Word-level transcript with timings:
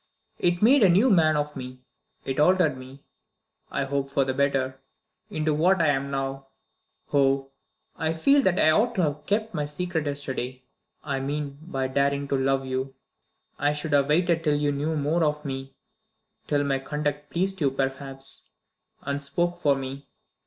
It 0.39 0.63
made 0.63 0.81
a 0.81 0.89
new 0.89 1.11
man 1.11 1.37
of 1.37 1.55
me; 1.55 1.83
it 2.25 2.39
altered 2.39 2.75
me 2.75 3.03
(I 3.71 3.83
hope 3.83 4.09
for 4.09 4.25
the 4.25 4.33
better) 4.33 4.81
into 5.29 5.53
what 5.53 5.79
I 5.79 5.89
am 5.89 6.09
now. 6.09 6.47
Oh, 7.13 7.51
I 7.97 8.15
feel 8.15 8.41
that 8.41 8.57
I 8.57 8.71
ought 8.71 8.95
to 8.95 9.03
have 9.03 9.27
kept 9.27 9.53
my 9.53 9.65
secret 9.65 10.07
yesterday 10.07 10.63
I 11.03 11.19
mean 11.19 11.59
my 11.67 11.85
daring 11.87 12.27
to 12.29 12.35
love 12.35 12.65
you. 12.65 12.95
I 13.59 13.73
should 13.73 13.93
have 13.93 14.09
waited 14.09 14.43
till 14.43 14.55
you 14.57 14.71
knew 14.71 14.97
more 14.97 15.23
of 15.23 15.45
me; 15.45 15.75
till 16.47 16.63
my 16.63 16.79
conduct 16.79 17.29
pleased 17.29 17.61
you 17.61 17.69
perhaps, 17.69 18.49
and 19.03 19.21
spoke 19.21 19.59
for 19.59 19.75
me. 19.75 20.07